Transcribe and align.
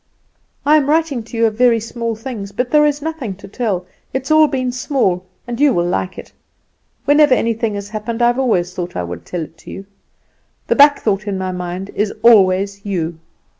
"I 0.65 0.77
am 0.77 0.89
writing 0.89 1.21
to 1.25 1.37
you 1.37 1.45
of 1.45 1.53
very 1.53 1.79
small 1.79 2.15
things, 2.15 2.51
but 2.51 2.71
there 2.71 2.87
is 2.87 3.03
nothing 3.03 3.33
else 3.33 3.41
to 3.41 3.47
tell; 3.47 3.85
it 4.15 4.27
has 4.27 4.49
been 4.49 4.65
all 4.65 4.71
small 4.71 5.25
and 5.45 5.59
you 5.59 5.75
will 5.75 5.85
like 5.85 6.17
it. 6.17 6.33
Whenever 7.05 7.35
anything 7.35 7.75
has 7.75 7.89
happened 7.89 8.19
I 8.19 8.25
have 8.25 8.39
always 8.39 8.73
thought 8.73 8.95
I 8.95 9.03
would 9.03 9.27
tell 9.27 9.41
it 9.43 9.59
to 9.59 9.69
you. 9.69 9.85
The 10.65 10.75
back 10.75 11.01
thought 11.03 11.27
in 11.27 11.37
my 11.37 11.51
mind 11.51 11.91
is 11.93 12.11
always 12.23 12.83
you. 12.83 13.19